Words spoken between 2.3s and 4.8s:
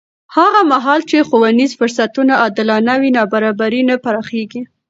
عادلانه وي، نابرابري نه پراخېږي.